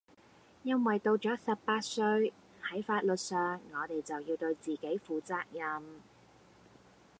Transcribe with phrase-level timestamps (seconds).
[0.63, 5.83] 因為到咗十八歲，係法律上我地就要對自己負責任